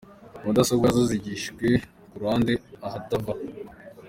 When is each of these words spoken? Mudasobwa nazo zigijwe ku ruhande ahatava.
Mudasobwa 0.43 0.85
nazo 0.87 1.03
zigijwe 1.11 1.67
ku 2.09 2.15
ruhande 2.21 2.53
ahatava. 2.87 3.33